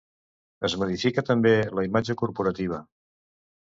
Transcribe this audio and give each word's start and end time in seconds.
Es 0.69 0.75
modifica 0.83 1.25
també 1.29 1.53
la 1.81 1.85
imatge 1.91 2.19
corporativa. 2.23 2.81